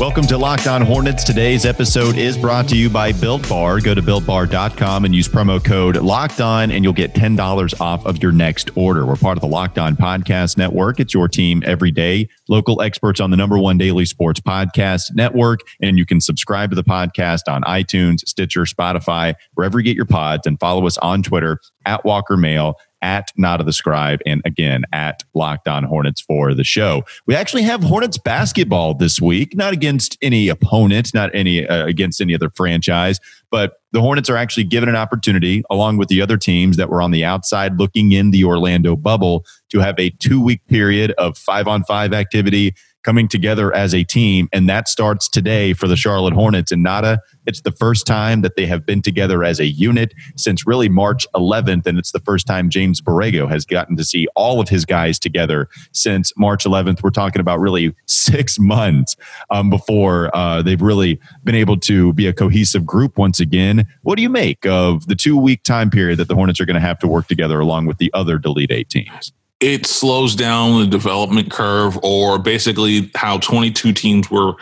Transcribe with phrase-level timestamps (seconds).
[0.00, 1.24] Welcome to Locked On Hornets.
[1.24, 3.80] Today's episode is brought to you by Built Bar.
[3.80, 8.22] Go to builtbar.com and use promo code Locked On, and you'll get $10 off of
[8.22, 9.04] your next order.
[9.04, 11.00] We're part of the Locked On Podcast Network.
[11.00, 12.30] It's your team every day.
[12.48, 15.60] Local experts on the number one daily sports podcast network.
[15.82, 20.06] And you can subscribe to the podcast on iTunes, Stitcher, Spotify, wherever you get your
[20.06, 24.42] pods, and follow us on Twitter at Walker Mail at Not of the Scribe, and
[24.44, 27.04] again at Locked On Hornets for the show.
[27.26, 32.20] We actually have Hornets basketball this week, not against any opponent, not any uh, against
[32.20, 36.36] any other franchise, but the Hornets are actually given an opportunity, along with the other
[36.36, 40.42] teams that were on the outside looking in the Orlando bubble, to have a two
[40.42, 44.48] week period of five on five activity coming together as a team.
[44.52, 46.72] And that starts today for the Charlotte Hornets.
[46.72, 50.66] And Nada, it's the first time that they have been together as a unit since
[50.66, 51.86] really March 11th.
[51.86, 55.18] And it's the first time James Borrego has gotten to see all of his guys
[55.18, 57.02] together since March 11th.
[57.02, 59.16] We're talking about really six months
[59.50, 63.86] um, before uh, they've really been able to be a cohesive group once again.
[64.02, 66.74] What do you make of the two week time period that the Hornets are going
[66.74, 69.32] to have to work together along with the other Delete Eight teams?
[69.60, 74.54] It slows down the development curve, or basically how 22 teams were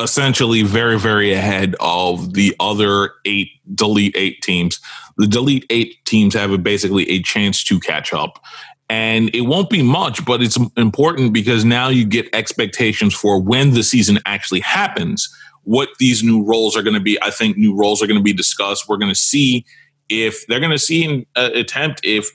[0.00, 4.80] essentially very, very ahead of the other eight delete eight teams.
[5.16, 8.42] The delete eight teams have basically a chance to catch up.
[8.88, 13.72] And it won't be much, but it's important because now you get expectations for when
[13.72, 15.28] the season actually happens,
[15.64, 17.20] what these new roles are going to be.
[17.20, 18.88] I think new roles are going to be discussed.
[18.88, 19.66] We're going to see
[20.08, 22.30] if they're going to see an uh, attempt if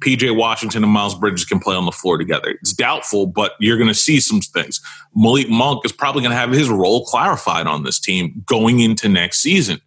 [0.00, 2.50] PJ Washington and Miles Bridges can play on the floor together.
[2.60, 4.80] It's doubtful, but you're going to see some things.
[5.14, 9.08] Malik Monk is probably going to have his role clarified on this team going into
[9.08, 9.80] next season.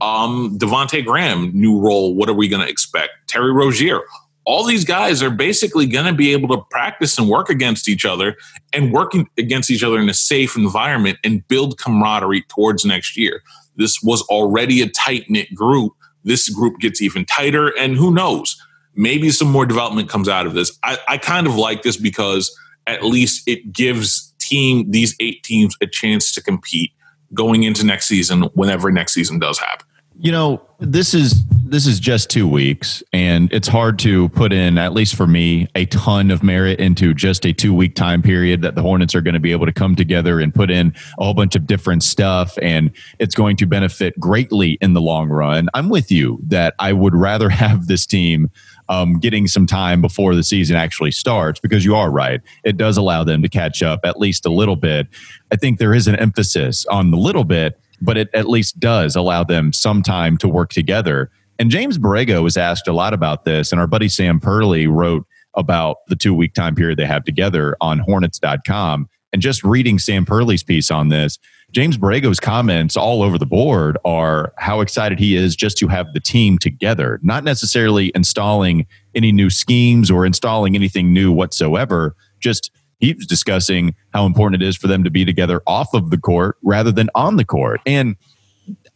[0.00, 2.14] Um, Devonte Graham, new role.
[2.14, 3.10] What are we going to expect?
[3.26, 4.02] Terry Rozier.
[4.44, 8.04] All these guys are basically going to be able to practice and work against each
[8.04, 8.36] other
[8.72, 13.42] and working against each other in a safe environment and build camaraderie towards next year.
[13.74, 15.94] This was already a tight knit group.
[16.22, 18.60] This group gets even tighter, and who knows?
[18.96, 20.76] Maybe some more development comes out of this.
[20.82, 25.76] I, I kind of like this because at least it gives team these eight teams
[25.80, 26.92] a chance to compete
[27.34, 29.86] going into next season whenever next season does happen.
[30.18, 34.78] You know, this is this is just 2 weeks and it's hard to put in
[34.78, 38.62] at least for me a ton of merit into just a 2 week time period
[38.62, 41.24] that the Hornets are going to be able to come together and put in a
[41.24, 45.68] whole bunch of different stuff and it's going to benefit greatly in the long run.
[45.74, 48.50] I'm with you that I would rather have this team
[48.88, 52.40] um, getting some time before the season actually starts because you are right.
[52.64, 55.08] It does allow them to catch up at least a little bit.
[55.52, 59.16] I think there is an emphasis on the little bit, but it at least does
[59.16, 61.30] allow them some time to work together.
[61.58, 65.26] And James Borrego was asked a lot about this, and our buddy Sam Perley wrote
[65.54, 69.08] about the two week time period they have together on hornets.com.
[69.32, 71.38] And just reading Sam Perley's piece on this,
[71.72, 76.12] James Borrego's comments all over the board are how excited he is just to have
[76.14, 82.14] the team together, not necessarily installing any new schemes or installing anything new whatsoever.
[82.40, 86.18] Just he's discussing how important it is for them to be together off of the
[86.18, 87.80] court rather than on the court.
[87.84, 88.16] And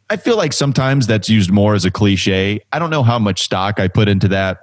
[0.09, 2.61] I feel like sometimes that's used more as a cliche.
[2.73, 4.61] I don't know how much stock I put into that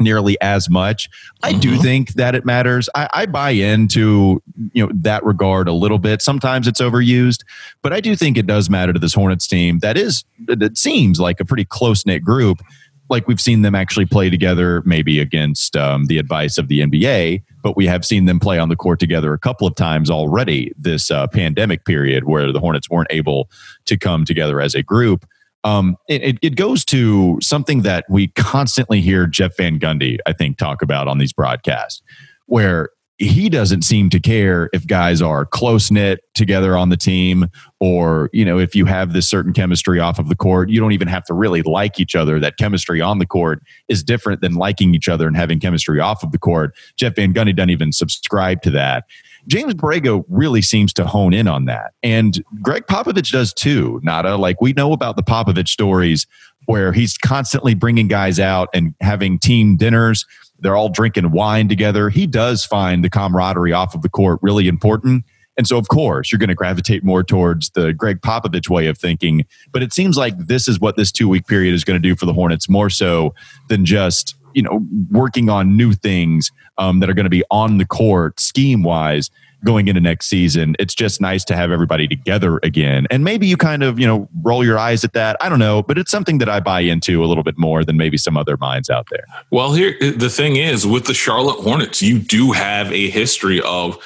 [0.00, 1.08] nearly as much.
[1.42, 1.82] I do mm-hmm.
[1.82, 2.88] think that it matters.
[2.94, 6.22] I, I, buy into you know that regard a little bit.
[6.22, 7.44] Sometimes it's overused,
[7.82, 9.78] but I do think it does matter to this Hornets team.
[9.80, 12.60] That is, it seems like a pretty close knit group.
[13.08, 17.42] Like we've seen them actually play together, maybe against um, the advice of the NBA,
[17.62, 20.72] but we have seen them play on the court together a couple of times already
[20.78, 23.50] this uh, pandemic period where the Hornets weren't able
[23.86, 25.26] to come together as a group
[25.64, 30.56] um, it, it goes to something that we constantly hear Jeff Van Gundy, I think,
[30.56, 32.02] talk about on these broadcasts,
[32.46, 32.90] where
[33.20, 37.48] he doesn't seem to care if guys are close knit together on the team
[37.78, 40.92] or you know if you have this certain chemistry off of the court you don't
[40.92, 42.40] even have to really like each other.
[42.40, 46.22] That chemistry on the court is different than liking each other and having chemistry off
[46.22, 46.74] of the court.
[46.96, 49.04] Jeff van gundy doesn't even subscribe to that
[49.46, 51.92] James Borrego really seems to hone in on that.
[52.02, 54.36] And Gregg Popovich does too, Nada.
[54.36, 56.26] Like we know about the Popovich stories
[56.66, 60.26] where he's constantly bringing guys out and having team dinners.
[60.58, 62.10] They're all drinking wine together.
[62.10, 65.24] He does find the camaraderie off of the court really important.
[65.56, 68.96] And so, of course, you're going to gravitate more towards the Gregg Popovich way of
[68.96, 69.44] thinking.
[69.72, 72.14] But it seems like this is what this two week period is going to do
[72.14, 73.34] for the Hornets more so
[73.68, 77.78] than just you know working on new things um, that are going to be on
[77.78, 79.30] the court scheme wise
[79.64, 80.74] going into next season.
[80.78, 83.06] It's just nice to have everybody together again.
[83.10, 85.36] And maybe you kind of, you know, roll your eyes at that.
[85.40, 87.96] I don't know, but it's something that I buy into a little bit more than
[87.96, 89.24] maybe some other minds out there.
[89.50, 93.98] Well, here the thing is with the Charlotte Hornets, you do have a history of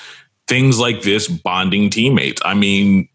[0.46, 2.42] things like this bonding teammates.
[2.44, 3.08] I mean,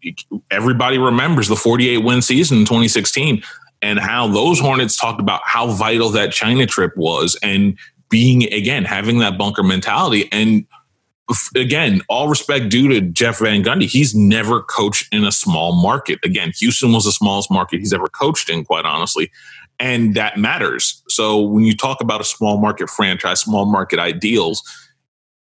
[0.50, 3.42] everybody remembers the 48 win season in 2016
[3.82, 7.78] and how those Hornets talked about how vital that China trip was and
[8.08, 10.66] being again having that bunker mentality and
[11.54, 16.18] again, all respect due to Jeff Van Gundy, he's never coached in a small market.
[16.24, 19.30] Again, Houston was the smallest market he's ever coached in, quite honestly.
[19.78, 21.02] And that matters.
[21.08, 24.62] So when you talk about a small market franchise, small market ideals,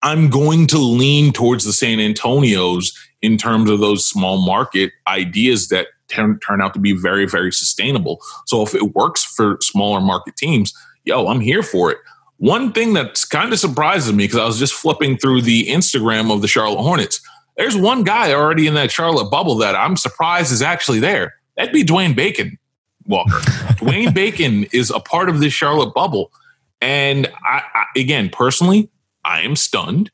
[0.01, 5.67] I'm going to lean towards the San Antonios in terms of those small market ideas
[5.69, 8.21] that turn, turn out to be very, very sustainable.
[8.45, 10.73] So if it works for smaller market teams,
[11.05, 11.97] yo, I'm here for it.
[12.37, 16.33] One thing that's kind of surprises me because I was just flipping through the Instagram
[16.33, 17.19] of the Charlotte Hornets.
[17.57, 21.35] There's one guy already in that Charlotte bubble that I'm surprised is actually there.
[21.57, 22.57] That'd be Dwayne Bacon,
[23.05, 23.39] Walker.
[23.75, 26.31] Dwayne Bacon is a part of this Charlotte bubble.
[26.79, 28.89] And I, I, again, personally,
[29.25, 30.09] I am stunned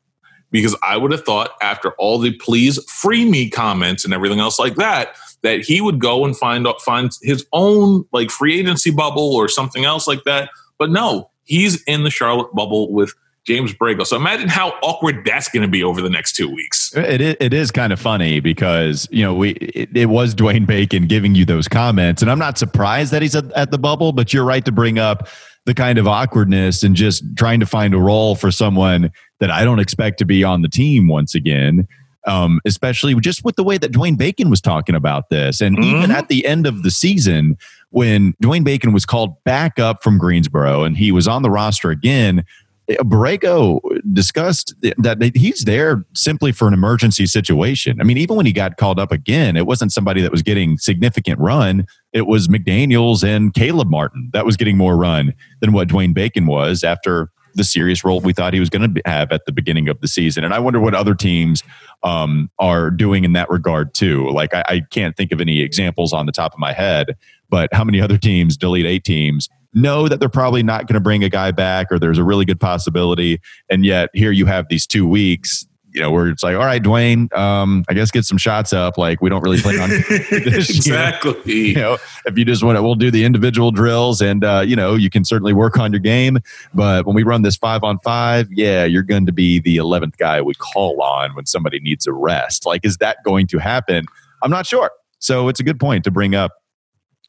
[0.50, 4.58] because I would have thought after all the please free me comments and everything else
[4.58, 5.14] like that,
[5.46, 9.84] that he would go and find find his own like free agency bubble or something
[9.84, 10.50] else like that.
[10.76, 13.14] But no, he's in the Charlotte bubble with
[13.46, 14.04] James Borrego.
[14.04, 16.92] So imagine how awkward that's going to be over the next two weeks.
[16.96, 20.66] It is, it is kind of funny because you know we it, it, was Dwayne
[20.66, 24.12] Bacon giving you those comments, and I'm not surprised that he's at, at the bubble.
[24.12, 25.28] But you're right to bring up
[25.64, 29.64] the kind of awkwardness and just trying to find a role for someone that I
[29.64, 31.86] don't expect to be on the team once again.
[32.26, 35.60] Um, especially just with the way that Dwayne Bacon was talking about this.
[35.60, 35.96] And mm-hmm.
[35.96, 37.56] even at the end of the season,
[37.90, 41.90] when Dwayne Bacon was called back up from Greensboro and he was on the roster
[41.90, 42.44] again,
[42.88, 43.80] Borrego
[44.12, 48.00] discussed that he's there simply for an emergency situation.
[48.00, 50.78] I mean, even when he got called up again, it wasn't somebody that was getting
[50.78, 51.86] significant run.
[52.12, 56.46] It was McDaniels and Caleb Martin that was getting more run than what Dwayne Bacon
[56.46, 59.88] was after the serious role we thought he was going to have at the beginning
[59.88, 60.44] of the season.
[60.44, 61.64] And I wonder what other teams
[62.02, 64.28] um, are doing in that regard too.
[64.30, 67.16] Like I, I can't think of any examples on the top of my head,
[67.48, 71.00] but how many other teams, delete eight teams, know that they're probably not going to
[71.00, 73.40] bring a guy back or there's a really good possibility.
[73.70, 75.66] And yet here you have these two weeks
[75.96, 78.98] you know, where it's like, all right, Dwayne, um, I guess get some shots up.
[78.98, 81.32] Like we don't really plan on this, exactly.
[81.46, 81.68] You know?
[81.68, 84.76] you know, if you just want to, we'll do the individual drills, and uh, you
[84.76, 86.38] know, you can certainly work on your game.
[86.74, 90.18] But when we run this five on five, yeah, you're going to be the eleventh
[90.18, 92.66] guy we call on when somebody needs a rest.
[92.66, 94.04] Like, is that going to happen?
[94.42, 94.90] I'm not sure.
[95.18, 96.52] So it's a good point to bring up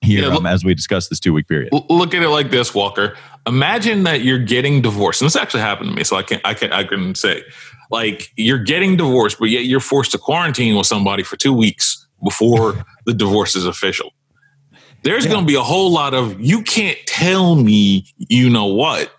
[0.01, 1.71] here yeah, look, um, as we discuss this two week period.
[1.89, 3.15] Look at it like this, Walker.
[3.47, 6.53] Imagine that you're getting divorced, and this actually happened to me, so I can I
[6.53, 7.43] can I can say
[7.89, 12.07] like you're getting divorced, but yet you're forced to quarantine with somebody for two weeks
[12.23, 14.11] before the divorce is official.
[15.03, 15.31] There's yeah.
[15.31, 19.11] going to be a whole lot of you can't tell me you know what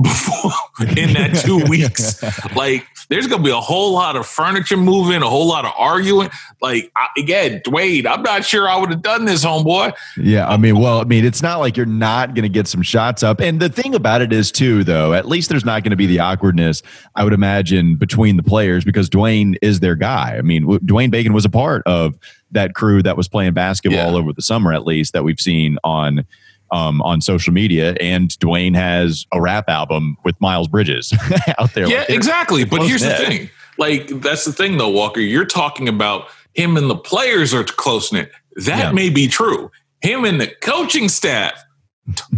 [0.00, 0.52] before
[0.96, 2.22] in that two weeks.
[2.56, 5.72] like there's going to be a whole lot of furniture moving, a whole lot of
[5.76, 6.30] arguing.
[6.60, 9.94] Like I, again, Dwayne, I'm not sure I would have done this, homeboy.
[10.16, 12.82] Yeah, I mean, well, I mean, it's not like you're not going to get some
[12.82, 13.40] shots up.
[13.40, 16.06] And the thing about it is, too, though, at least there's not going to be
[16.06, 16.82] the awkwardness.
[17.14, 20.36] I would imagine between the players because Dwayne is their guy.
[20.36, 22.18] I mean, Dwayne Bacon was a part of
[22.52, 24.18] that crew that was playing basketball yeah.
[24.18, 26.26] over the summer, at least that we've seen on
[26.72, 31.12] um, on social media, and Dwayne has a rap album with Miles Bridges
[31.58, 31.86] out there.
[31.86, 32.64] Yeah, like exactly.
[32.64, 33.18] But here's knit.
[33.18, 35.20] the thing: like that's the thing, though, Walker.
[35.20, 38.30] You're talking about him and the players are close knit.
[38.56, 38.92] That yeah.
[38.92, 39.70] may be true.
[40.00, 41.62] Him and the coaching staff,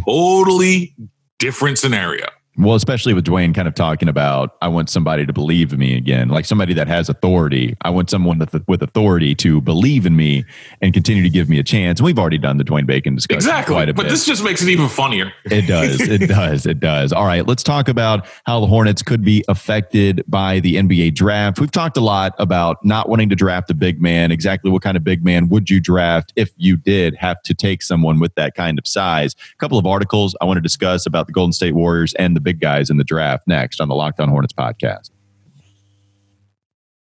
[0.05, 0.95] totally
[1.38, 2.26] different scenario.
[2.57, 5.97] Well, especially with Dwayne kind of talking about, I want somebody to believe in me
[5.97, 7.77] again, like somebody that has authority.
[7.83, 10.45] I want someone with, with authority to believe in me
[10.81, 11.99] and continue to give me a chance.
[11.99, 14.11] And we've already done the Dwayne Bacon discussion exactly, quite a but bit.
[14.11, 15.33] this just makes it even funnier.
[15.47, 16.01] It does.
[16.01, 16.65] It does.
[16.65, 17.13] It does.
[17.13, 21.59] All right, let's talk about how the Hornets could be affected by the NBA draft.
[21.59, 24.31] We've talked a lot about not wanting to draft a big man.
[24.31, 27.83] Exactly what kind of big man would you draft if you did have to take
[27.83, 29.35] someone with that kind of size?
[29.53, 32.44] A couple of articles I want to discuss about the Golden State Warriors and the
[32.45, 35.11] big guys in the draft next on the Locked On Hornets podcast.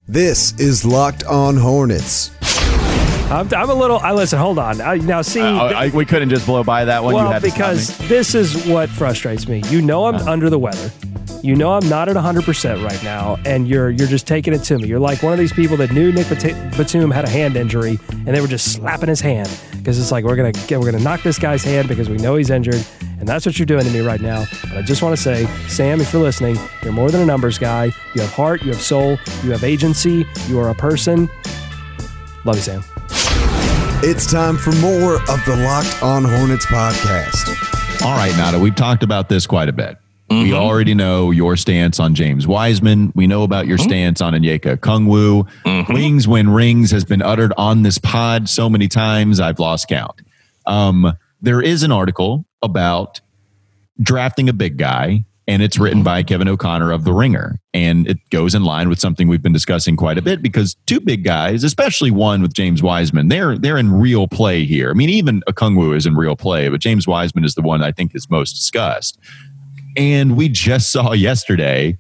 [0.07, 2.31] This is Locked On Hornets.
[3.31, 3.99] I'm, I'm, a little.
[4.01, 4.41] I listen.
[4.41, 4.81] Hold on.
[4.81, 7.15] I, now, see, uh, I, we couldn't just blow by that one.
[7.15, 9.63] Well, because this is what frustrates me.
[9.67, 10.33] You know, I'm uh-huh.
[10.33, 10.91] under the weather.
[11.41, 14.65] You know, I'm not at 100 percent right now, and you're you're just taking it
[14.65, 14.89] to me.
[14.89, 18.27] You're like one of these people that knew Nick Batum had a hand injury, and
[18.27, 21.23] they were just slapping his hand because it's like we're gonna get, we're gonna knock
[21.23, 22.85] this guy's hand because we know he's injured,
[23.21, 24.47] And that's what you're doing to me right now.
[24.63, 27.59] But I just want to say, Sam, if you're listening, you're more than a numbers
[27.59, 27.93] guy.
[28.15, 31.29] You have heart, you have soul, you have agency, you are a person.
[32.47, 32.83] Love you, Sam.
[34.03, 38.03] It's time for more of the Locked On Hornets podcast.
[38.03, 39.99] All right, Nada, we've talked about this quite a bit.
[40.31, 40.45] Mm-hmm.
[40.45, 43.13] We already know your stance on James Wiseman.
[43.15, 43.89] We know about your mm-hmm.
[43.89, 45.47] stance on Onyeka Okongwu.
[45.67, 45.93] Mm-hmm.
[45.93, 50.23] Wings when rings has been uttered on this pod so many times, I've lost count.
[50.65, 53.21] Um, there is an article about
[54.03, 56.05] drafting a big guy and it's written mm-hmm.
[56.05, 57.59] by Kevin O'Connor of The Ringer.
[57.75, 61.01] And it goes in line with something we've been discussing quite a bit because two
[61.01, 64.91] big guys, especially one with James Wiseman, they're they're in real play here.
[64.91, 67.91] I mean, even Okongwu is in real play, but James Wiseman is the one I
[67.91, 69.19] think is most discussed.
[69.97, 71.99] And we just saw yesterday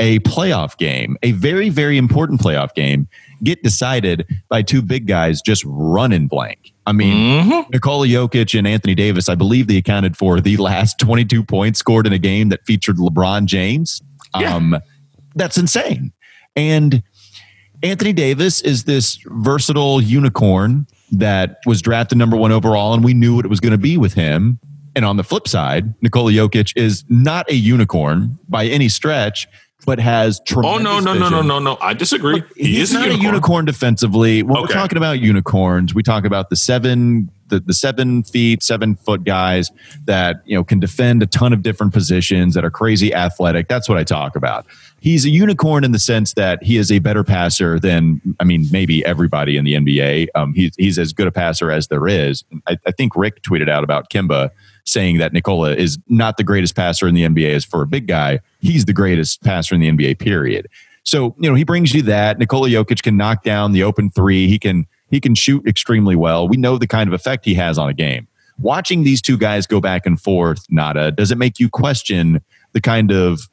[0.00, 3.06] a playoff game, a very, very important playoff game,
[3.42, 6.72] get decided by two big guys just running blank.
[6.86, 7.70] I mean, mm-hmm.
[7.70, 12.06] Nikola Jokic and Anthony Davis, I believe they accounted for the last 22 points scored
[12.06, 14.02] in a game that featured LeBron James.
[14.38, 14.54] Yeah.
[14.54, 14.78] Um,
[15.34, 16.12] that's insane.
[16.56, 17.02] And
[17.82, 23.36] Anthony Davis is this versatile unicorn that was drafted number one overall, and we knew
[23.36, 24.58] what it was going to be with him.
[24.96, 29.46] And on the flip side, Nikola Jokic is not a unicorn by any stretch,
[29.88, 30.86] but has tremendous.
[30.86, 31.78] Oh no no no no no no!
[31.80, 32.42] I disagree.
[32.54, 33.24] he he's is not a unicorn.
[33.24, 34.42] a unicorn defensively.
[34.42, 34.60] When okay.
[34.60, 39.24] we're talking about unicorns, we talk about the seven the, the seven feet, seven foot
[39.24, 39.70] guys
[40.04, 43.66] that you know can defend a ton of different positions that are crazy athletic.
[43.66, 44.66] That's what I talk about.
[45.00, 48.66] He's a unicorn in the sense that he is a better passer than I mean
[48.70, 50.28] maybe everybody in the NBA.
[50.34, 52.44] Um, he's he's as good a passer as there is.
[52.66, 54.50] I, I think Rick tweeted out about Kemba
[54.88, 58.06] saying that Nikola is not the greatest passer in the NBA as for a big
[58.06, 58.40] guy.
[58.60, 60.66] He's the greatest passer in the NBA, period.
[61.04, 62.38] So, you know, he brings you that.
[62.38, 64.48] Nikola Jokic can knock down the open three.
[64.48, 66.46] He can he can shoot extremely well.
[66.48, 68.28] We know the kind of effect he has on a game.
[68.58, 72.42] Watching these two guys go back and forth, Nada, does it make you question
[72.72, 73.48] the kind of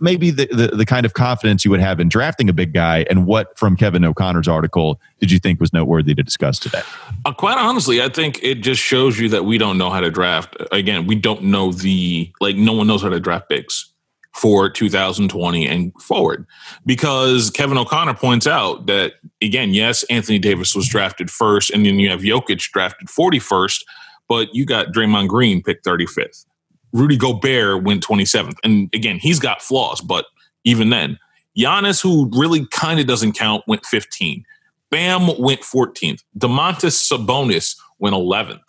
[0.00, 3.04] maybe the, the, the, kind of confidence you would have in drafting a big guy
[3.10, 6.82] and what from Kevin O'Connor's article did you think was noteworthy to discuss today?
[7.24, 10.10] Uh, quite honestly, I think it just shows you that we don't know how to
[10.10, 10.56] draft.
[10.72, 13.92] Again, we don't know the, like, no one knows how to draft bigs
[14.34, 16.46] for 2020 and forward
[16.86, 21.98] because Kevin O'Connor points out that, again, yes, Anthony Davis was drafted first and then
[21.98, 23.84] you have Jokic drafted 41st,
[24.28, 26.46] but you got Draymond Green picked 35th.
[26.92, 28.56] Rudy Gobert went 27th.
[28.64, 30.26] And again, he's got flaws, but
[30.64, 31.18] even then,
[31.56, 34.44] Giannis, who really kind of doesn't count, went 15.
[34.90, 36.22] Bam went 14th.
[36.38, 38.60] Domantas Sabonis went 11th.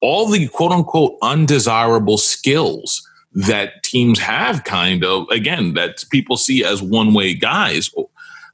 [0.00, 6.64] All the quote unquote undesirable skills that teams have, kind of, again, that people see
[6.64, 7.90] as one way guys.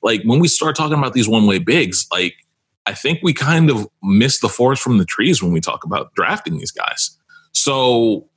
[0.03, 2.35] Like when we start talking about these one way bigs, like
[2.87, 6.15] I think we kind of miss the forest from the trees when we talk about
[6.15, 7.17] drafting these guys.
[7.53, 8.29] So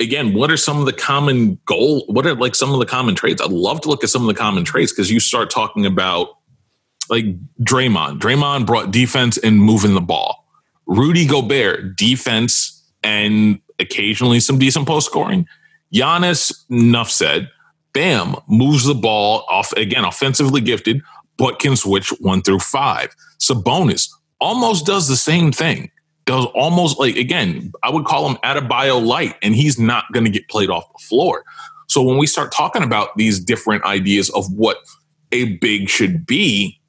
[0.00, 2.04] again, what are some of the common goal?
[2.06, 3.40] What are like some of the common traits?
[3.42, 6.38] I'd love to look at some of the common traits because you start talking about
[7.08, 7.24] like
[7.62, 8.18] Draymond.
[8.18, 10.44] Draymond brought defense and moving the ball.
[10.86, 12.72] Rudy Gobert, defense
[13.02, 15.46] and occasionally some decent post scoring.
[15.94, 17.50] Giannis, enough said.
[17.92, 21.00] Bam, moves the ball off again, offensively gifted,
[21.38, 23.14] but can switch one through five.
[23.40, 25.90] Sabonis almost does the same thing
[26.26, 30.30] does almost like again, I would call him Adebayo light, and he's not going to
[30.30, 31.44] get played off the floor.
[31.88, 34.78] So when we start talking about these different ideas of what
[35.32, 36.80] a big should be,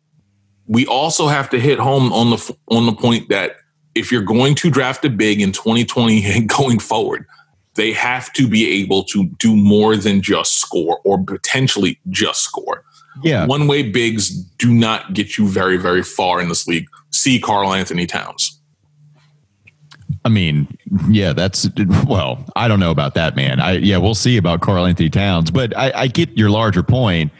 [0.65, 3.57] we also have to hit home on the on the point that
[3.95, 7.25] if you're going to draft a big in 2020 and going forward,
[7.75, 12.83] they have to be able to do more than just score or potentially just score.
[13.23, 13.45] Yeah.
[13.45, 16.87] One way bigs do not get you very, very far in this league.
[17.11, 18.56] See Karl-Anthony Towns.
[20.27, 20.67] I mean,
[21.07, 21.69] yeah, that's
[22.05, 22.43] well.
[22.53, 23.61] I don't know about that, man.
[23.61, 27.31] I yeah, we'll see about Karl-Anthony Towns, but I, I get your larger point.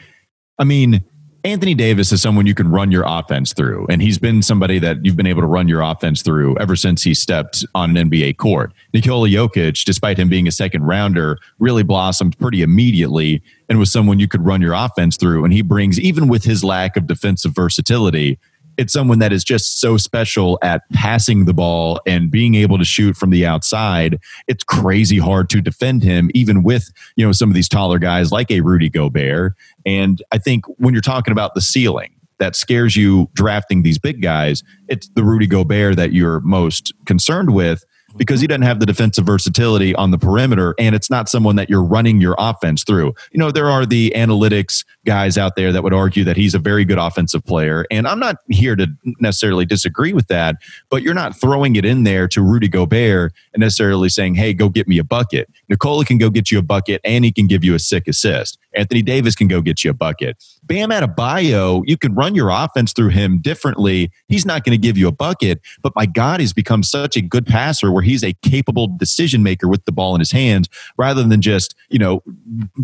[0.58, 1.04] I mean,
[1.44, 5.04] Anthony Davis is someone you can run your offense through, and he's been somebody that
[5.04, 8.38] you've been able to run your offense through ever since he stepped on an NBA
[8.38, 8.72] court.
[8.94, 14.18] Nikola Jokic, despite him being a second rounder, really blossomed pretty immediately and was someone
[14.18, 15.44] you could run your offense through.
[15.44, 18.40] And he brings, even with his lack of defensive versatility,
[18.78, 22.86] it's someone that is just so special at passing the ball and being able to
[22.86, 24.20] shoot from the outside.
[24.48, 28.32] It's crazy hard to defend him, even with you know some of these taller guys
[28.32, 29.54] like a Rudy Gobert.
[29.86, 34.22] And I think when you're talking about the ceiling that scares you drafting these big
[34.22, 37.84] guys, it's the Rudy Gobert that you're most concerned with.
[38.16, 41.70] Because he doesn't have the defensive versatility on the perimeter and it's not someone that
[41.70, 43.14] you're running your offense through.
[43.32, 46.60] You know, there are the analytics guys out there that would argue that he's a
[46.60, 47.86] very good offensive player.
[47.92, 48.88] And I'm not here to
[49.20, 50.58] necessarily disagree with that,
[50.90, 54.70] but you're not throwing it in there to Rudy Gobert and necessarily saying, hey, go
[54.70, 55.50] get me a bucket.
[55.70, 58.58] Nikola can go get you a bucket and he can give you a sick assist.
[58.74, 60.44] Anthony Davis can go get you a bucket.
[60.64, 64.12] Bam Adebayo, you can run your offense through him differently.
[64.28, 67.22] He's not going to give you a bucket, but my God, he's become such a
[67.22, 71.24] good passer where he's a capable decision maker with the ball in his hands rather
[71.24, 72.22] than just, you know,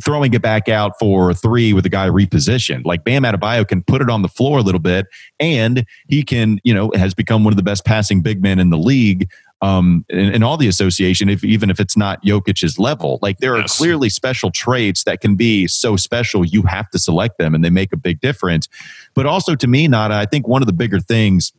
[0.03, 2.83] throwing it back out for three with a guy repositioned.
[2.83, 5.05] Like Bam Adebayo can put it on the floor a little bit
[5.39, 8.71] and he can, you know, has become one of the best passing big men in
[8.71, 9.29] the league
[9.61, 13.19] um, in, in, all the association, if, even if it's not Jokic's level.
[13.21, 13.71] Like there yes.
[13.71, 17.63] are clearly special traits that can be so special, you have to select them and
[17.63, 18.67] they make a big difference.
[19.13, 21.53] But also to me, Nada, I think one of the bigger things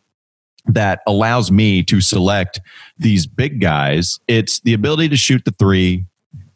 [0.66, 2.60] that allows me to select
[2.98, 6.04] these big guys, it's the ability to shoot the three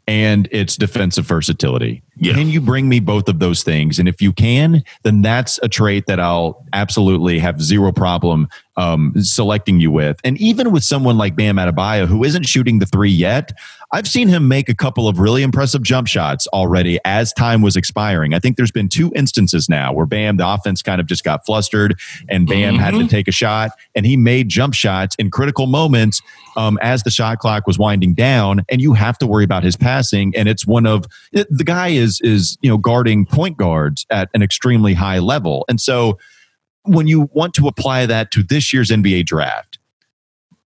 [0.07, 2.03] and it's defensive versatility.
[2.20, 2.34] Yeah.
[2.34, 3.98] Can you bring me both of those things?
[3.98, 9.12] And if you can, then that's a trait that I'll absolutely have zero problem um,
[9.16, 10.20] selecting you with.
[10.25, 13.52] And even with someone like Bam Adebayo, who isn't shooting the three yet,
[13.90, 17.75] I've seen him make a couple of really impressive jump shots already as time was
[17.75, 18.34] expiring.
[18.34, 21.46] I think there's been two instances now where Bam, the offense kind of just got
[21.46, 21.98] flustered
[22.28, 22.82] and Bam mm-hmm.
[22.82, 23.06] had to mm-hmm.
[23.08, 26.20] take a shot and he made jump shots in critical moments
[26.56, 28.64] um, as the shot clock was winding down.
[28.68, 30.37] And you have to worry about his passing.
[30.37, 34.43] And it's one of the guy is, is, you know, guarding point guards at an
[34.43, 35.65] extremely high level.
[35.69, 36.19] And so,
[36.83, 39.79] when you want to apply that to this year's NBA draft,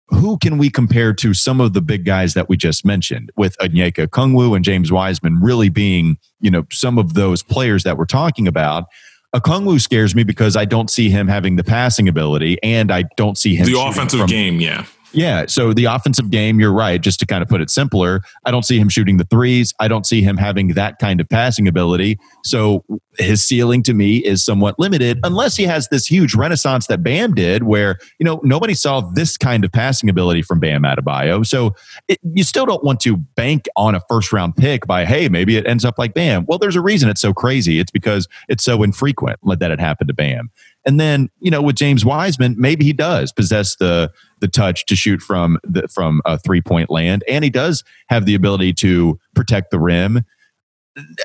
[0.08, 3.56] who can we compare to some of the big guys that we just mentioned with
[3.58, 8.06] Onyeka Okongwu and James Wiseman really being, you know, some of those players that we're
[8.06, 8.84] talking about?
[9.34, 13.38] Okongwu scares me because I don't see him having the passing ability and I don't
[13.38, 14.84] see him the offensive from, game, yeah.
[15.12, 15.46] Yeah.
[15.46, 17.00] So the offensive game, you're right.
[17.00, 19.74] Just to kind of put it simpler, I don't see him shooting the threes.
[19.80, 22.18] I don't see him having that kind of passing ability.
[22.44, 22.84] So
[23.18, 27.34] his ceiling to me is somewhat limited unless he has this huge renaissance that Bam
[27.34, 31.44] did, where, you know, nobody saw this kind of passing ability from Bam Adebayo.
[31.44, 31.74] So
[32.08, 35.56] it, you still don't want to bank on a first round pick by, hey, maybe
[35.56, 36.46] it ends up like Bam.
[36.46, 37.78] Well, there's a reason it's so crazy.
[37.78, 40.50] It's because it's so infrequent that it happened to Bam.
[40.86, 44.10] And then, you know, with James Wiseman, maybe he does possess the
[44.40, 48.24] the touch to shoot from the, from a three point land, and he does have
[48.24, 50.24] the ability to protect the rim.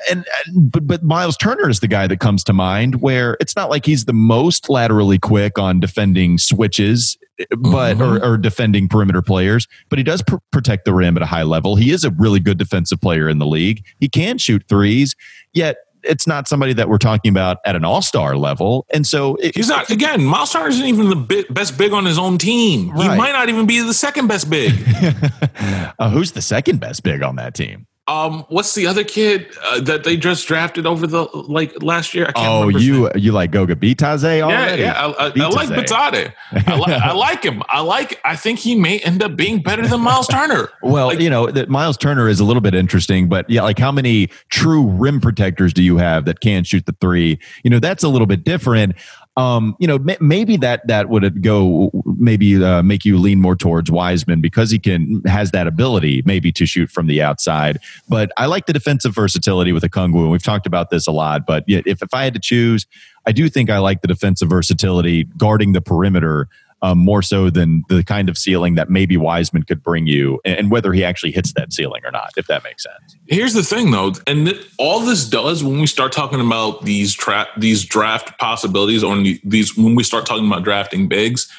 [0.08, 3.56] And, and but, but Miles Turner is the guy that comes to mind where it's
[3.56, 7.18] not like he's the most laterally quick on defending switches,
[7.58, 8.02] but mm-hmm.
[8.02, 11.42] or, or, defending perimeter players, but he does pr- protect the rim at a high
[11.42, 11.74] level.
[11.74, 13.84] He is a really good defensive player in the league.
[13.98, 15.16] He can shoot threes,
[15.52, 15.76] yet
[16.08, 18.86] it's not somebody that we're talking about at an all star level.
[18.92, 22.18] And so it, he's not, again, Miles Turner isn't even the best big on his
[22.18, 22.90] own team.
[22.90, 23.10] Right.
[23.10, 24.72] He might not even be the second best big.
[25.98, 27.86] uh, who's the second best big on that team?
[28.08, 32.30] Um, what's the other kid uh, that they just drafted over the like last year?
[32.36, 34.82] oh, you you like Goga Bitadze already?
[34.82, 35.14] Yeah, yeah.
[35.18, 36.32] I, I, I like Bitadze.
[36.52, 37.64] I, li- I like him.
[37.68, 38.20] I like.
[38.24, 40.70] I think he may end up being better than Miles Turner.
[40.82, 43.78] well, like, you know, that Miles Turner is a little bit interesting, but yeah, like
[43.78, 47.40] how many true rim protectors do you have that can shoot the three?
[47.64, 48.94] You know, that's a little bit different
[49.36, 53.54] um, you know, m- maybe that that would go maybe uh, make you lean more
[53.54, 57.78] towards Wiseman because he can has that ability maybe to shoot from the outside.
[58.08, 61.46] But I like the defensive versatility with Okongwu, and we've talked about this a lot.
[61.46, 62.86] But if if I had to choose,
[63.26, 66.48] I do think I like the defensive versatility guarding the perimeter
[66.82, 70.70] um, more so than the kind of ceiling that maybe Wiseman could bring you, and,
[70.70, 73.16] whether he actually hits that ceiling or not, if that makes sense.
[73.28, 77.14] Here's the thing, though, and th- all this does when we start talking about these
[77.14, 81.50] tra- these draft possibilities on these when we start talking about drafting bigs.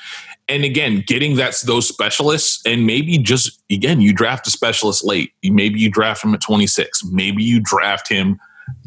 [0.49, 5.33] And again, getting that's those specialists, and maybe just again, you draft a specialist late.
[5.43, 7.05] Maybe you draft him at 26.
[7.05, 8.39] Maybe you draft him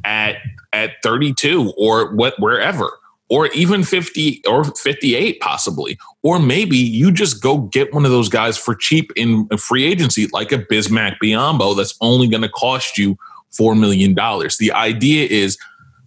[0.05, 0.37] at
[0.73, 3.00] at 32 or what wherever
[3.31, 8.29] or even 50 or 58 possibly or maybe you just go get one of those
[8.29, 12.49] guys for cheap in a free agency like a Bismack Biyombo that's only going to
[12.49, 13.17] cost you
[13.59, 15.57] $4 million the idea is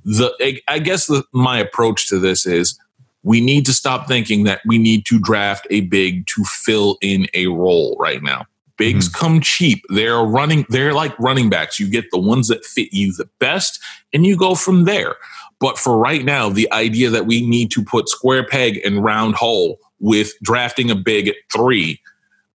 [0.06, 2.78] the i guess the, my approach to this is
[3.24, 7.28] we need to stop thinking that we need to draft a big to fill in
[7.34, 8.46] a role right now.
[8.78, 9.20] Bigs mm-hmm.
[9.20, 9.82] come cheap.
[9.90, 11.80] They're running they're like running backs.
[11.80, 13.80] You get the ones that fit you the best
[14.14, 15.16] and you go from there
[15.64, 19.36] but for right now, the idea that we need to put square peg and round
[19.36, 22.02] hole with drafting a big three,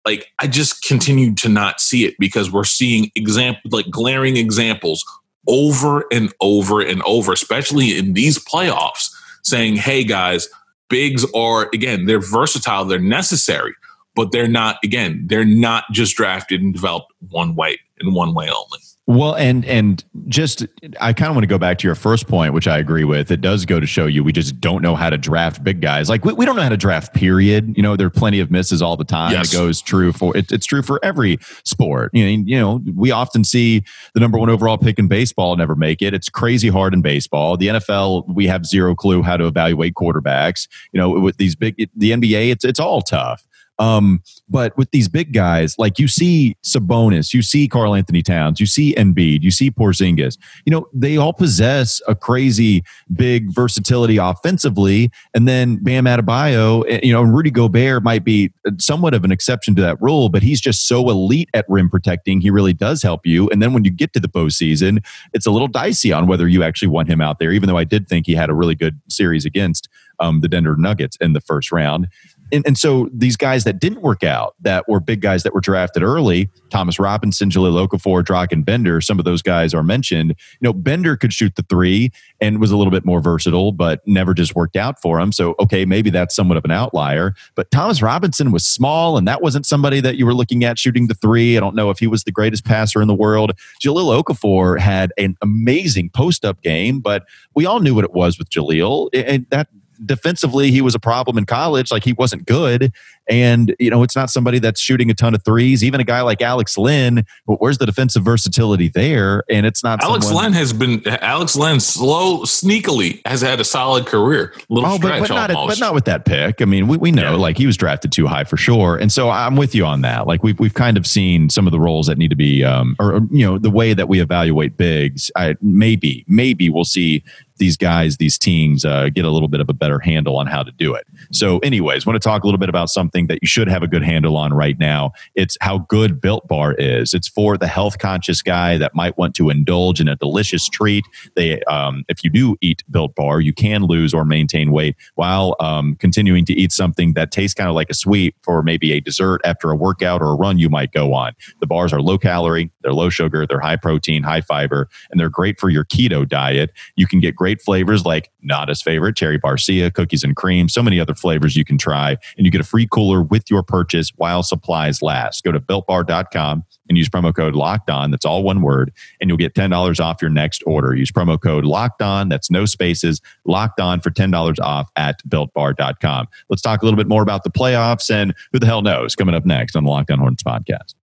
[0.04, 5.02] like I just continue to not see it because we're seeing example like glaring examples
[5.46, 9.10] over and over and over, especially in these playoffs,
[9.42, 10.46] saying, hey guys,
[10.90, 13.72] bigs are again, they're versatile, they're necessary.
[14.14, 14.76] but they're not.
[14.84, 18.80] Again, they're not just drafted and developed one way in one way only.
[19.08, 20.66] Well, and and just
[21.00, 23.30] I kind of want to go back to your first point, which I agree with.
[23.30, 26.10] It does go to show you we just don't know how to draft big guys.
[26.10, 27.14] Like we, we don't know how to draft.
[27.14, 27.74] Period.
[27.74, 29.32] You know, there are plenty of misses all the time.
[29.32, 29.50] Yes.
[29.50, 32.10] It goes true for it, it's true for every sport.
[32.12, 35.74] You know, you know, we often see the number one overall pick in baseball never
[35.74, 36.12] make it.
[36.12, 37.56] It's crazy hard in baseball.
[37.56, 40.68] The NFL, we have zero clue how to evaluate quarterbacks.
[40.92, 43.47] You know, with these big, the NBA, it's it's all tough.
[43.78, 48.66] Um, but with these big guys, like you see Sabonis, you see Karl-Anthony Towns, you
[48.66, 52.82] see Embiid, you see Porzingis, you know, they all possess a crazy
[53.14, 55.10] big versatility offensively.
[55.34, 59.74] And then Bam Adebayo, eh, you know, Rudy Gobert might be somewhat of an exception
[59.76, 62.40] to that rule, but he's just so elite at rim protecting.
[62.40, 63.48] He really does help you.
[63.50, 66.62] And then when you get to the postseason, it's a little dicey on whether you
[66.62, 69.00] actually want him out there, even though I did think he had a really good
[69.08, 69.88] series against
[70.20, 72.08] um, the Denver Nuggets in the first round
[72.52, 75.60] and, and so these guys that didn't work out, that were big guys that were
[75.60, 80.30] drafted early, Thomas Robinson, Jahlil Okafor, Dragan Bender, some of those guys are mentioned.
[80.30, 84.06] You know, Bender could shoot the three and was a little bit more versatile, but
[84.06, 85.32] never just worked out for him.
[85.32, 87.34] So, okay, maybe that's somewhat of an outlier.
[87.54, 91.08] But Thomas Robinson was small, and that wasn't somebody that you were looking at shooting
[91.08, 91.56] the three.
[91.56, 93.52] I don't know if he was the greatest passer in the world.
[93.82, 98.38] Jahlil Okafor had an amazing post up game, but we all knew what it was
[98.38, 99.08] with Jahlil.
[99.12, 99.68] And that
[100.04, 101.90] defensively he was a problem in college.
[101.90, 102.92] Like he wasn't good.
[103.30, 105.84] And you know it's not somebody that's shooting a ton of threes.
[105.84, 109.44] Even a guy like alex len but where's the defensive versatility there?
[109.50, 113.64] And it's not alex someone, len has been alex len slow sneakily has had a
[113.64, 114.54] solid career.
[114.70, 116.62] Little oh, but, but, not, but not with that pick.
[116.62, 117.36] I mean we, we know yeah.
[117.36, 118.96] like he was drafted too high for sure.
[118.96, 120.26] And so i'm with you on that.
[120.26, 122.96] Like we've, we've kind of seen some of the roles that need to be um,
[122.98, 125.30] or you know the way that we evaluate bigs.
[125.36, 127.22] I maybe maybe we'll see
[127.58, 130.62] these guys, these teams uh, get a little bit of a better handle on how
[130.62, 131.06] to do it.
[131.32, 133.86] So, anyways, want to talk a little bit about something that you should have a
[133.86, 135.12] good handle on right now.
[135.34, 137.14] It's how good Built Bar is.
[137.14, 141.04] It's for the health conscious guy that might want to indulge in a delicious treat.
[141.34, 145.56] They, um, if you do eat Built Bar, you can lose or maintain weight while
[145.60, 149.00] um, continuing to eat something that tastes kind of like a sweet for maybe a
[149.00, 151.32] dessert after a workout or a run you might go on.
[151.60, 155.28] The bars are low calorie, they're low sugar, they're high protein, high fiber, and they're
[155.28, 156.70] great for your keto diet.
[156.96, 160.82] You can get great great flavors like Nada's favorite, cherry barcia, cookies and cream, so
[160.82, 162.10] many other flavors you can try.
[162.36, 165.44] And you get a free cooler with your purchase while supplies last.
[165.44, 168.10] Go to builtbar.com and use promo code locked on.
[168.10, 168.92] That's all one word.
[169.18, 170.94] And you'll get $10 off your next order.
[170.94, 172.28] Use promo code locked on.
[172.28, 176.28] That's no spaces, locked on for $10 off at builtbar.com.
[176.50, 179.34] Let's talk a little bit more about the playoffs and who the hell knows coming
[179.34, 180.94] up next on the Locked On Hornets podcast.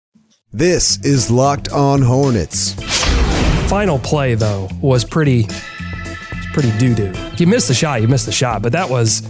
[0.54, 2.76] This is Locked On Hornets.
[3.68, 5.48] Final play, though, was pretty
[6.56, 7.14] pretty doo doo.
[7.36, 9.22] You missed the shot, you missed the shot, but that was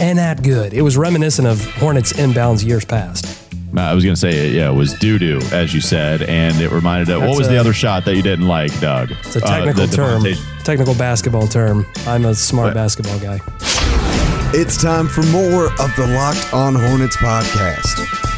[0.00, 0.72] and that good.
[0.72, 3.26] It was reminiscent of Hornets inbounds years past.
[3.76, 6.22] Uh, I was going to say, uh, yeah, it was doo doo, as you said,
[6.22, 9.10] and it reminded of what was a, the other shot that you didn't like, Doug?
[9.10, 10.24] It's a technical uh, term,
[10.64, 11.84] technical basketball term.
[12.06, 12.74] I'm a smart what?
[12.74, 13.40] basketball guy.
[14.54, 18.33] It's time for more of the Locked On Hornets podcast.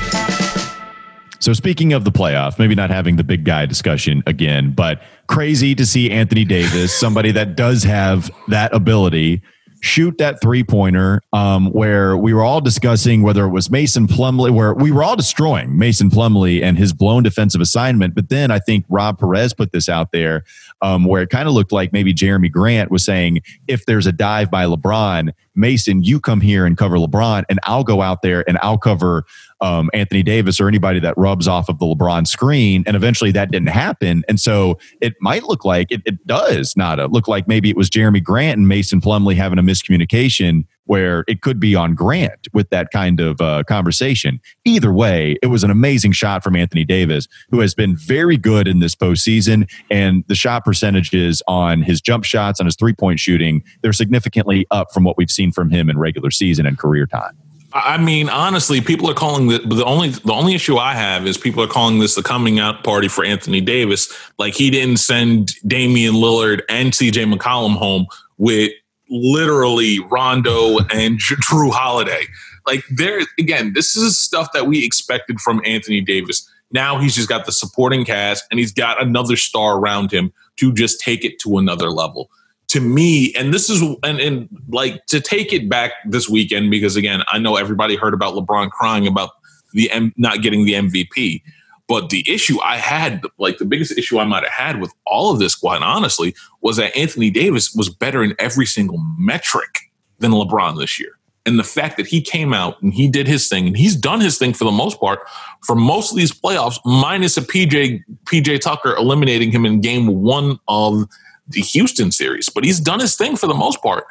[1.38, 5.74] So speaking of the playoff, maybe not having the big guy discussion again, but crazy
[5.74, 9.42] to see Anthony Davis, somebody that does have that ability,
[9.80, 11.20] shoot that three pointer.
[11.32, 15.16] Um, where we were all discussing whether it was Mason Plumlee, where we were all
[15.16, 18.14] destroying Mason Plumlee and his blown defensive assignment.
[18.14, 20.44] But then I think Rob Perez put this out there,
[20.80, 24.12] um, where it kind of looked like maybe Jerami Grant was saying, if there's a
[24.12, 28.44] dive by LeBron, Mason, you come here and cover LeBron, and I'll go out there
[28.48, 29.24] and I'll cover
[29.60, 32.84] um, Anthony Davis or anybody that rubs off of the LeBron screen.
[32.86, 34.22] And eventually that didn't happen.
[34.28, 37.88] And so it might look like it, it does not look like maybe it was
[37.88, 42.70] Jerami Grant and Mason Plumlee having a miscommunication where it could be on Grant with
[42.70, 44.40] that kind of uh, conversation.
[44.64, 48.66] Either way, it was an amazing shot from Anthony Davis, who has been very good
[48.66, 49.70] in this postseason.
[49.90, 54.66] And the shot percentages on his jump shots, on his three point shooting, they're significantly
[54.70, 57.36] up from what we've seen from him in regular season and career time.
[57.72, 61.36] I mean, honestly, people are calling the the only the only issue I have is
[61.36, 64.10] people are calling this the coming out party for Anthony Davis.
[64.38, 68.06] Like he didn't send Damian Lillard and CJ McCollum home
[68.38, 68.72] with
[69.08, 72.22] literally Rondo and Jrue Holiday.
[72.66, 76.48] Like there again, this is stuff that we expected from Anthony Davis.
[76.72, 80.72] Now he's just got the supporting cast and he's got another star around him to
[80.72, 82.30] just take it to another level
[82.68, 86.96] to me, and this is and, and like to take it back this weekend because
[86.96, 89.30] again, I know everybody heard about LeBron crying about
[89.72, 91.42] the M, not getting the MVP.
[91.88, 95.32] But the issue I had, like the biggest issue I might have had with all
[95.32, 100.32] of this, quite honestly, was that Anthony Davis was better in every single metric than
[100.32, 101.12] LeBron this year.
[101.44, 104.20] And the fact that he came out and he did his thing and he's done
[104.20, 105.20] his thing for the most part
[105.64, 110.58] for most of these playoffs, minus a PJ PJ Tucker eliminating him in game one
[110.66, 111.04] of
[111.46, 112.48] the Houston series.
[112.48, 114.06] But he's done his thing for the most part.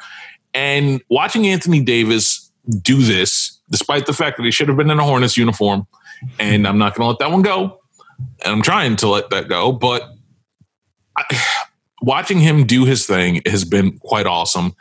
[0.54, 4.98] And watching Anthony Davis do this, despite the fact that he should have been in
[4.98, 5.86] a Hornets uniform,
[6.38, 7.80] and I'm not going to let that one go.
[8.44, 10.10] And I'm trying to let that go, but
[11.16, 11.24] I,
[12.02, 14.74] watching him do his thing has been quite awesome.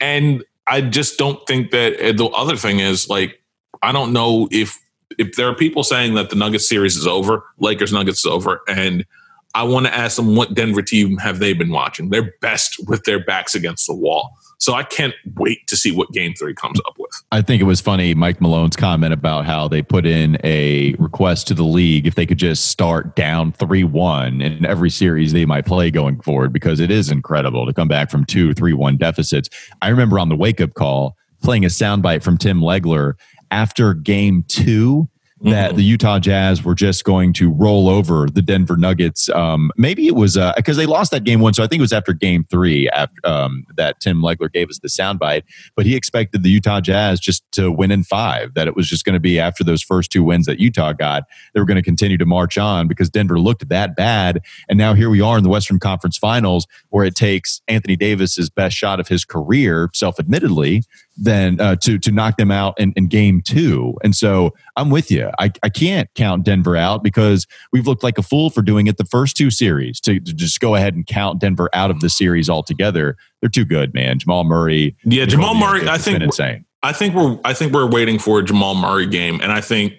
[0.00, 3.42] And I just don't think that eh, the other thing is like
[3.82, 4.78] I don't know if
[5.18, 8.60] if there are people saying that the Nuggets series is over, Lakers Nuggets is over,
[8.68, 9.04] and
[9.54, 12.10] I want to ask them what Denver team have they been watching?
[12.10, 14.36] They're best with their backs against the wall.
[14.60, 17.10] So I can't wait to see what game three comes up with.
[17.30, 21.46] I think it was funny, Mike Malone's comment about how they put in a request
[21.48, 25.46] to the league if they could just start down 3 1 in every series they
[25.46, 28.96] might play going forward, because it is incredible to come back from two, three, one
[28.96, 29.48] deficits.
[29.80, 33.14] I remember on the wake up call playing a soundbite from Tim Legler
[33.52, 35.08] after game two
[35.42, 35.76] that mm-hmm.
[35.76, 39.28] the Utah Jazz were just going to roll over the Denver Nuggets.
[39.28, 41.82] Um, maybe it was because uh, they lost that game one, so I think it
[41.82, 45.44] was after game three after, um, that Tim Legler gave us the soundbite.
[45.76, 48.54] But he expected the Utah Jazz just to win in five.
[48.54, 51.24] That it was just going to be after those first two wins that Utah got,
[51.54, 54.40] they were going to continue to march on because Denver looked that bad.
[54.68, 58.50] And now here we are in the Western Conference Finals, where it takes Anthony Davis's
[58.50, 60.82] best shot of his career, self-admittedly,
[61.18, 63.96] then uh, to to knock them out in, in game two.
[64.04, 65.30] And so I'm with you.
[65.38, 68.96] I, I can't count Denver out because we've looked like a fool for doing it
[68.96, 72.08] the first two series to, to just go ahead and count Denver out of the
[72.08, 73.16] series altogether.
[73.40, 74.18] They're too good, man.
[74.18, 74.96] Jamal Murray.
[75.04, 75.88] Yeah, Jamal Murray.
[75.88, 76.64] I think insane.
[76.82, 79.94] I think we're I think we're waiting for a Jamal Murray game, and I think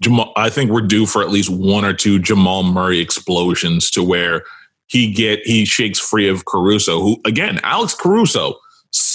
[0.00, 0.32] Jamal.
[0.36, 4.44] I think we're due for at least one or two Jamal Murray explosions to where
[4.86, 8.56] he get he shakes free of Caruso, who again Alex Caruso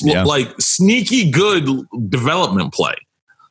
[0.04, 0.24] yeah.
[0.24, 1.68] like sneaky good
[2.10, 2.96] development play.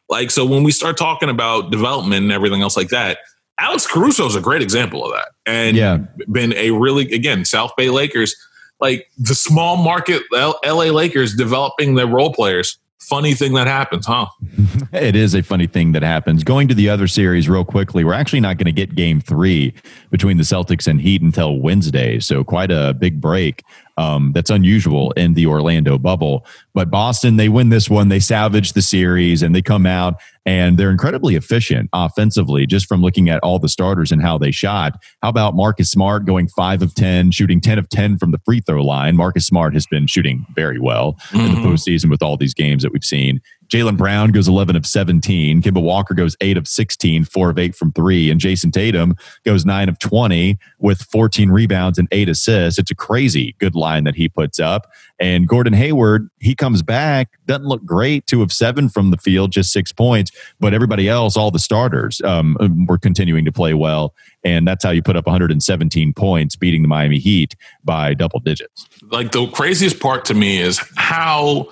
[0.09, 3.19] Like, so when we start talking about development and everything else like that,
[3.59, 5.29] Alex Caruso is a great example of that.
[5.45, 5.99] And yeah.
[6.31, 8.35] been a really, again, South Bay Lakers,
[8.81, 12.79] like the small market LA Lakers developing their role players.
[13.01, 14.27] Funny thing that happens, huh?
[14.93, 16.45] it is a funny thing that happens.
[16.45, 19.73] Going to the other series real quickly, we're actually not going to get game three
[20.11, 22.19] between the Celtics and Heat until Wednesday.
[22.19, 23.63] So, quite a big break
[23.99, 26.47] um, that's unusual in the Orlando bubble.
[26.73, 28.09] But Boston, they win this one.
[28.09, 33.03] They salvage the series and they come out and they're incredibly efficient offensively just from
[33.03, 34.99] looking at all the starters and how they shot.
[35.23, 38.61] How about Marcus Smart going 5 of 10, shooting 10 of 10 from the free
[38.61, 39.15] throw line?
[39.15, 41.41] Marcus Smart has been shooting very well mm-hmm.
[41.41, 41.67] in the mm-hmm.
[41.67, 43.43] postseason with all these games that we've seen.
[43.69, 45.61] Jaylen Brown goes 11 of 17.
[45.61, 48.31] Kemba Walker goes 8 of 16, 4 of 8 from 3.
[48.31, 52.79] And Jayson Tatum goes 9 of 20 with 14 rebounds and 8 assists.
[52.79, 54.91] It's a crazy good line that he puts up.
[55.21, 59.51] And Gordon Hayward, he comes back, doesn't look great, 2 of 7 from the field,
[59.51, 60.31] just 6 points.
[60.61, 64.15] But everybody else, all the starters, um, were continuing to play well.
[64.45, 68.87] And that's how you put up 117 points, beating the Miami Heat by double digits.
[69.03, 71.69] Like the craziest part to me is how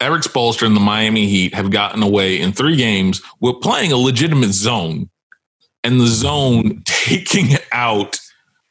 [0.00, 3.96] Erik Spoelstra and the Miami Heat have gotten away in three games with playing a
[3.96, 5.10] legitimate zone
[5.84, 8.18] and the zone taking out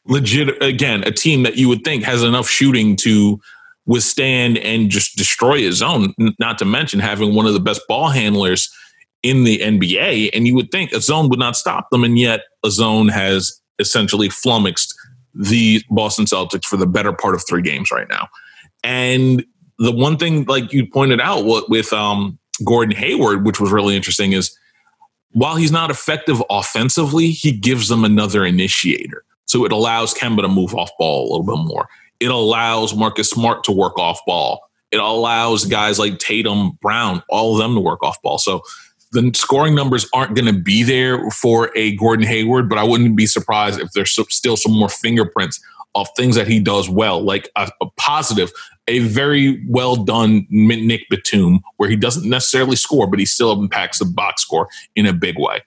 [0.06, 3.38] legit again a team that you would think has enough shooting to
[3.88, 8.08] withstand and just destroy a zone not to mention having one of the best ball
[8.08, 8.72] handlers
[9.24, 12.42] in the NBA and you would think a zone would not stop them and yet
[12.64, 14.94] a zone has essentially flummoxed
[15.34, 18.28] the Boston Celtics for the better part of 3 games right now
[18.84, 19.44] and
[19.78, 23.96] the one thing, like you pointed out, what with um, Gordon Hayward, which was really
[23.96, 24.56] interesting, is
[25.32, 29.24] while he's not effective offensively, he gives them another initiator.
[29.44, 31.88] So it allows Kemba to move off ball a little bit more.
[32.20, 34.60] It allows Marcus Smart to work off ball.
[34.90, 38.38] It allows guys like Tatum, Brown, all of them to work off ball.
[38.38, 38.62] So
[39.12, 43.16] the scoring numbers aren't going to be there for a Gordon Hayward, but I wouldn't
[43.16, 45.60] be surprised if there's still some more fingerprints
[45.94, 48.52] of things that he does well, like a, a positive,
[48.86, 53.98] a very well done Nick Batum, where he doesn't necessarily score, but he still impacts
[53.98, 55.62] the box score in a big way.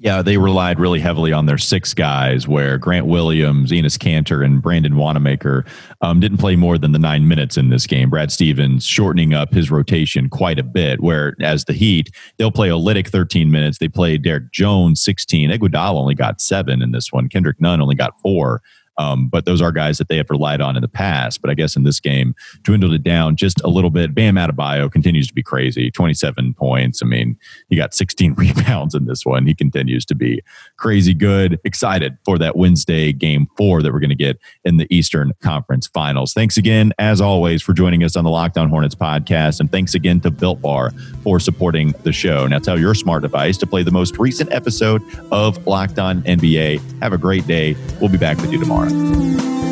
[0.00, 4.62] Yeah, they relied really heavily on their six guys, where Grant Williams, Enes Kanter, and
[4.62, 5.64] Brandon Wanamaker
[6.02, 8.08] um, didn't play more than the nine minutes in this game.
[8.08, 12.68] Brad Stevens shortening up his rotation quite a bit, where as the Heat, they'll play
[12.68, 13.78] Olynyk 13 minutes.
[13.78, 15.50] They play Derrick Jones 16.
[15.50, 17.28] Iguodala only got seven in this one.
[17.28, 18.62] Kendrick Nunn only got four.
[18.98, 21.40] Um, but those are guys that they have relied on in the past.
[21.40, 24.14] But I guess in this game, dwindled it down just a little bit.
[24.14, 27.02] Bam Adebayo continues to be crazy 27 points.
[27.02, 27.36] I mean,
[27.68, 29.46] he got 16 rebounds in this one.
[29.46, 30.42] He continues to be
[30.76, 31.60] crazy good.
[31.64, 35.86] Excited for that Wednesday game four that we're going to get in the Eastern Conference
[35.86, 36.32] Finals.
[36.32, 39.60] Thanks again, as always, for joining us on the Locked On Hornets podcast.
[39.60, 40.90] And thanks again to Built Bar
[41.22, 42.46] for supporting the show.
[42.46, 47.02] Now tell your smart device to play the most recent episode of Locked On NBA.
[47.02, 47.76] Have a great day.
[48.00, 48.87] We'll be back with you tomorrow.
[48.88, 49.67] Bye.